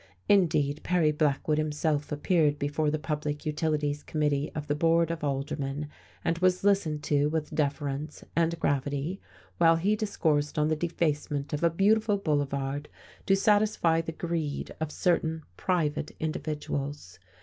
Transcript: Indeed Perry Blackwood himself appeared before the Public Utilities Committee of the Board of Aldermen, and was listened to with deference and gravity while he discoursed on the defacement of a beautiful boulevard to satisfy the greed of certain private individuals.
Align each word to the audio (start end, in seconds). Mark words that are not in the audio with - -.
Indeed 0.27 0.81
Perry 0.81 1.11
Blackwood 1.11 1.59
himself 1.59 2.11
appeared 2.11 2.57
before 2.57 2.89
the 2.89 2.97
Public 2.97 3.45
Utilities 3.45 4.01
Committee 4.01 4.51
of 4.55 4.65
the 4.65 4.73
Board 4.73 5.11
of 5.11 5.23
Aldermen, 5.23 5.89
and 6.25 6.39
was 6.39 6.63
listened 6.63 7.03
to 7.03 7.29
with 7.29 7.53
deference 7.53 8.23
and 8.35 8.59
gravity 8.59 9.21
while 9.59 9.75
he 9.75 9.95
discoursed 9.95 10.57
on 10.57 10.69
the 10.69 10.75
defacement 10.75 11.53
of 11.53 11.61
a 11.63 11.69
beautiful 11.69 12.17
boulevard 12.17 12.89
to 13.27 13.35
satisfy 13.35 14.01
the 14.01 14.11
greed 14.11 14.73
of 14.81 14.91
certain 14.91 15.43
private 15.55 16.13
individuals. 16.19 17.19